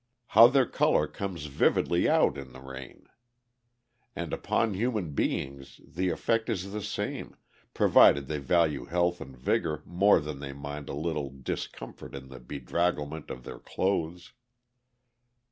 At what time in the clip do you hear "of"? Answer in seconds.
13.29-13.43